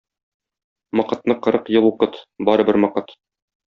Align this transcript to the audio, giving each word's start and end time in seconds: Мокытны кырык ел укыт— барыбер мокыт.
Мокытны 0.97 1.33
кырык 1.43 1.65
ел 1.77 1.85
укыт— 1.91 2.13
барыбер 2.45 2.75
мокыт. 2.83 3.07